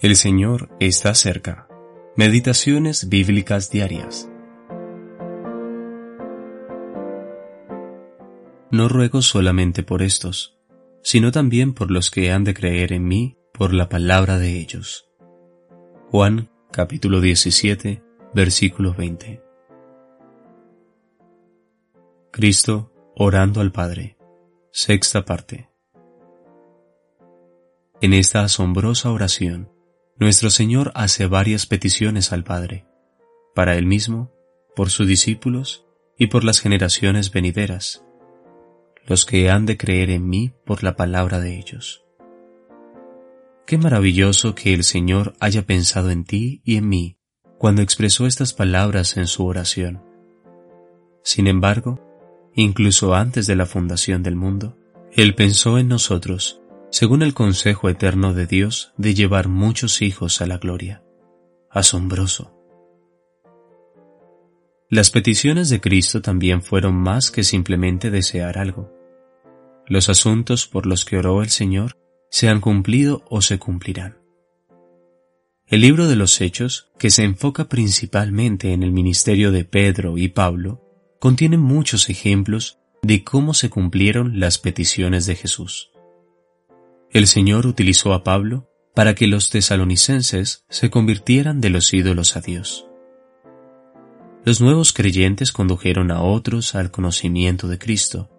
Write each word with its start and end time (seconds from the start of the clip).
El 0.00 0.16
Señor 0.16 0.70
está 0.80 1.14
cerca. 1.14 1.68
Meditaciones 2.16 3.10
bíblicas 3.10 3.70
diarias. 3.70 4.30
No 8.70 8.88
ruego 8.88 9.20
solamente 9.20 9.82
por 9.82 10.00
estos, 10.00 10.58
sino 11.02 11.32
también 11.32 11.74
por 11.74 11.90
los 11.90 12.10
que 12.10 12.32
han 12.32 12.44
de 12.44 12.54
creer 12.54 12.94
en 12.94 13.06
mí 13.06 13.36
por 13.52 13.74
la 13.74 13.90
palabra 13.90 14.38
de 14.38 14.58
ellos. 14.58 15.06
Juan 16.10 16.48
capítulo 16.72 17.20
17, 17.20 18.02
versículo 18.32 18.94
20. 18.94 19.42
Cristo 22.30 22.90
orando 23.16 23.60
al 23.60 23.70
Padre. 23.70 24.16
Sexta 24.72 25.26
parte. 25.26 25.68
En 28.00 28.14
esta 28.14 28.44
asombrosa 28.44 29.10
oración, 29.10 29.68
nuestro 30.20 30.50
Señor 30.50 30.92
hace 30.94 31.26
varias 31.26 31.64
peticiones 31.64 32.30
al 32.30 32.44
Padre, 32.44 32.84
para 33.54 33.76
Él 33.76 33.86
mismo, 33.86 34.30
por 34.76 34.90
sus 34.90 35.08
discípulos 35.08 35.86
y 36.18 36.26
por 36.26 36.44
las 36.44 36.60
generaciones 36.60 37.32
venideras, 37.32 38.04
los 39.06 39.24
que 39.24 39.48
han 39.50 39.64
de 39.64 39.78
creer 39.78 40.10
en 40.10 40.28
mí 40.28 40.52
por 40.66 40.84
la 40.84 40.94
palabra 40.94 41.40
de 41.40 41.58
ellos. 41.58 42.04
Qué 43.66 43.78
maravilloso 43.78 44.54
que 44.54 44.74
el 44.74 44.84
Señor 44.84 45.32
haya 45.40 45.62
pensado 45.62 46.10
en 46.10 46.24
ti 46.24 46.60
y 46.64 46.76
en 46.76 46.88
mí 46.88 47.16
cuando 47.58 47.80
expresó 47.80 48.26
estas 48.26 48.52
palabras 48.52 49.16
en 49.16 49.26
su 49.26 49.46
oración. 49.46 50.02
Sin 51.22 51.46
embargo, 51.46 52.00
incluso 52.54 53.14
antes 53.14 53.46
de 53.46 53.56
la 53.56 53.66
fundación 53.66 54.22
del 54.22 54.36
mundo, 54.36 54.76
Él 55.12 55.34
pensó 55.34 55.78
en 55.78 55.88
nosotros 55.88 56.59
según 56.90 57.22
el 57.22 57.34
consejo 57.34 57.88
eterno 57.88 58.34
de 58.34 58.46
Dios 58.46 58.92
de 58.96 59.14
llevar 59.14 59.48
muchos 59.48 60.02
hijos 60.02 60.40
a 60.40 60.46
la 60.46 60.58
gloria. 60.58 61.02
Asombroso. 61.70 62.56
Las 64.88 65.10
peticiones 65.10 65.70
de 65.70 65.80
Cristo 65.80 66.20
también 66.20 66.62
fueron 66.62 66.96
más 66.96 67.30
que 67.30 67.44
simplemente 67.44 68.10
desear 68.10 68.58
algo. 68.58 68.92
Los 69.86 70.08
asuntos 70.08 70.66
por 70.66 70.84
los 70.86 71.04
que 71.04 71.16
oró 71.16 71.42
el 71.42 71.50
Señor 71.50 71.96
se 72.28 72.48
han 72.48 72.60
cumplido 72.60 73.22
o 73.30 73.40
se 73.40 73.58
cumplirán. 73.58 74.18
El 75.68 75.82
libro 75.82 76.08
de 76.08 76.16
los 76.16 76.40
Hechos, 76.40 76.90
que 76.98 77.10
se 77.10 77.22
enfoca 77.22 77.68
principalmente 77.68 78.72
en 78.72 78.82
el 78.82 78.90
ministerio 78.90 79.52
de 79.52 79.64
Pedro 79.64 80.18
y 80.18 80.26
Pablo, 80.26 80.82
contiene 81.20 81.56
muchos 81.56 82.08
ejemplos 82.08 82.78
de 83.02 83.22
cómo 83.22 83.54
se 83.54 83.70
cumplieron 83.70 84.40
las 84.40 84.58
peticiones 84.58 85.26
de 85.26 85.36
Jesús. 85.36 85.92
El 87.12 87.26
Señor 87.26 87.66
utilizó 87.66 88.12
a 88.12 88.22
Pablo 88.22 88.68
para 88.94 89.16
que 89.16 89.26
los 89.26 89.50
tesalonicenses 89.50 90.64
se 90.68 90.90
convirtieran 90.90 91.60
de 91.60 91.70
los 91.70 91.92
ídolos 91.92 92.36
a 92.36 92.40
Dios. 92.40 92.86
Los 94.44 94.60
nuevos 94.60 94.92
creyentes 94.92 95.50
condujeron 95.50 96.12
a 96.12 96.22
otros 96.22 96.76
al 96.76 96.92
conocimiento 96.92 97.66
de 97.66 97.78
Cristo, 97.78 98.30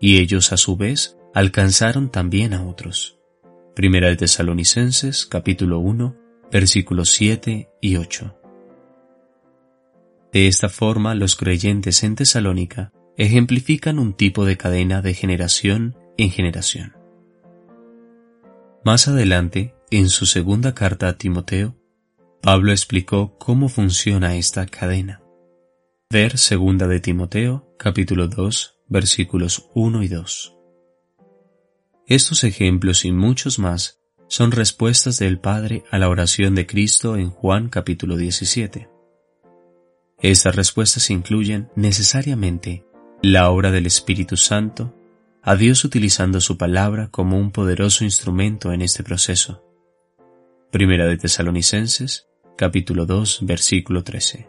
y 0.00 0.20
ellos 0.20 0.52
a 0.52 0.56
su 0.56 0.76
vez 0.76 1.18
alcanzaron 1.34 2.10
también 2.10 2.54
a 2.54 2.64
otros. 2.64 3.18
Primera 3.76 4.08
de 4.08 4.16
Tesalonicenses 4.16 5.26
capítulo 5.26 5.80
1 5.80 6.16
versículos 6.50 7.10
7 7.10 7.68
y 7.82 7.96
8. 7.96 8.40
De 10.32 10.48
esta 10.48 10.70
forma 10.70 11.14
los 11.14 11.36
creyentes 11.36 12.02
en 12.02 12.14
Tesalónica 12.14 12.90
ejemplifican 13.18 13.98
un 13.98 14.14
tipo 14.14 14.46
de 14.46 14.56
cadena 14.56 15.02
de 15.02 15.12
generación 15.12 15.96
en 16.16 16.30
generación. 16.30 17.03
Más 18.84 19.08
adelante, 19.08 19.74
en 19.90 20.10
su 20.10 20.26
segunda 20.26 20.74
carta 20.74 21.08
a 21.08 21.16
Timoteo, 21.16 21.74
Pablo 22.42 22.70
explicó 22.70 23.38
cómo 23.38 23.70
funciona 23.70 24.36
esta 24.36 24.66
cadena. 24.66 25.22
Ver 26.10 26.36
segunda 26.36 26.86
de 26.86 27.00
Timoteo, 27.00 27.74
capítulo 27.78 28.28
2, 28.28 28.76
versículos 28.88 29.70
1 29.74 30.02
y 30.02 30.08
2. 30.08 30.56
Estos 32.06 32.44
ejemplos 32.44 33.06
y 33.06 33.12
muchos 33.12 33.58
más 33.58 34.02
son 34.28 34.52
respuestas 34.52 35.18
del 35.18 35.38
Padre 35.38 35.84
a 35.90 35.98
la 35.98 36.10
oración 36.10 36.54
de 36.54 36.66
Cristo 36.66 37.16
en 37.16 37.30
Juan 37.30 37.70
capítulo 37.70 38.18
17. 38.18 38.90
Estas 40.20 40.54
respuestas 40.54 41.08
incluyen 41.08 41.70
necesariamente 41.74 42.84
la 43.22 43.48
obra 43.48 43.70
del 43.70 43.86
Espíritu 43.86 44.36
Santo 44.36 44.94
a 45.46 45.56
Dios 45.56 45.84
utilizando 45.84 46.40
su 46.40 46.56
palabra 46.56 47.08
como 47.10 47.38
un 47.38 47.50
poderoso 47.50 48.02
instrumento 48.02 48.72
en 48.72 48.80
este 48.80 49.02
proceso. 49.02 49.62
Primera 50.72 51.04
de 51.06 51.18
Tesalonicenses, 51.18 52.28
capítulo 52.56 53.04
2, 53.04 53.40
versículo 53.42 54.02
13. 54.02 54.48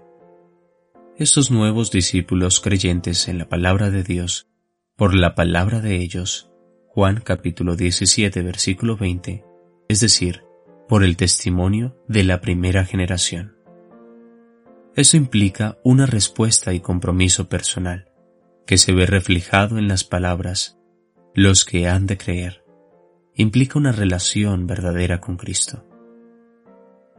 Estos 1.17 1.51
nuevos 1.51 1.91
discípulos 1.91 2.61
creyentes 2.61 3.27
en 3.27 3.39
la 3.39 3.49
palabra 3.49 3.91
de 3.91 4.03
Dios, 4.03 4.47
por 4.95 5.13
la 5.13 5.35
palabra 5.35 5.81
de 5.81 5.97
ellos, 5.97 6.49
Juan 6.87 7.19
capítulo 7.19 7.75
17, 7.75 8.41
versículo 8.41 8.95
20, 8.95 9.43
es 9.89 9.99
decir, 9.99 10.43
por 10.87 11.03
el 11.03 11.17
testimonio 11.17 12.01
de 12.07 12.23
la 12.23 12.39
primera 12.39 12.85
generación. 12.85 13.57
Eso 14.95 15.17
implica 15.17 15.77
una 15.83 16.05
respuesta 16.05 16.73
y 16.73 16.79
compromiso 16.79 17.49
personal, 17.49 18.13
que 18.65 18.77
se 18.77 18.93
ve 18.93 19.05
reflejado 19.05 19.77
en 19.77 19.89
las 19.89 20.05
palabras 20.05 20.74
los 21.35 21.65
que 21.65 21.89
han 21.89 22.07
de 22.07 22.17
creer, 22.17 22.63
implica 23.35 23.77
una 23.77 23.91
relación 23.91 24.67
verdadera 24.67 25.19
con 25.19 25.35
Cristo. 25.35 25.85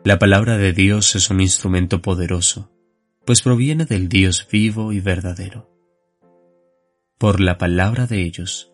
La 0.04 0.18
palabra 0.18 0.56
de 0.56 0.72
Dios 0.72 1.14
es 1.14 1.28
un 1.28 1.42
instrumento 1.42 2.00
poderoso, 2.00 2.70
pues 3.26 3.42
proviene 3.42 3.84
del 3.84 4.08
Dios 4.08 4.48
vivo 4.50 4.92
y 4.92 5.00
verdadero. 5.00 5.70
Por 7.18 7.40
la 7.40 7.58
palabra 7.58 8.06
de 8.06 8.22
ellos, 8.22 8.72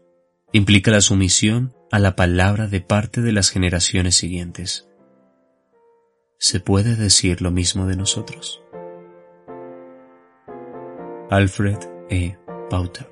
implica 0.53 0.93
la 0.93 1.01
sumisión 1.01 1.75
a 1.91 1.99
la 1.99 2.15
palabra 2.15 2.69
de 2.69 2.81
parte 2.81 3.21
de 3.21 3.33
las 3.33 3.51
generaciones 3.51 4.15
siguientes. 4.15 4.89
¿Se 6.39 6.61
puede 6.61 6.95
decir 6.95 7.43
lo 7.43 7.51
mismo 7.51 7.87
de 7.87 7.97
nosotros? 7.97 8.63
Alfred 11.31 11.79
E. 12.11 12.37
Pauter 12.71 13.12